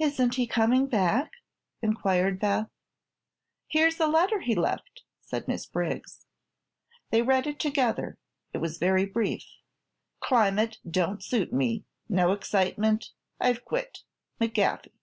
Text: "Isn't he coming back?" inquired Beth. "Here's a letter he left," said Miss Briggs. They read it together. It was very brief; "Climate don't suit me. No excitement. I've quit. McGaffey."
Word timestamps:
"Isn't 0.00 0.34
he 0.34 0.48
coming 0.48 0.88
back?" 0.88 1.30
inquired 1.80 2.40
Beth. 2.40 2.66
"Here's 3.68 4.00
a 4.00 4.08
letter 4.08 4.40
he 4.40 4.56
left," 4.56 5.04
said 5.20 5.46
Miss 5.46 5.64
Briggs. 5.64 6.26
They 7.10 7.22
read 7.22 7.46
it 7.46 7.60
together. 7.60 8.18
It 8.52 8.58
was 8.58 8.78
very 8.78 9.06
brief; 9.06 9.44
"Climate 10.18 10.78
don't 10.90 11.22
suit 11.22 11.52
me. 11.52 11.84
No 12.08 12.32
excitement. 12.32 13.10
I've 13.38 13.64
quit. 13.64 14.00
McGaffey." 14.40 14.96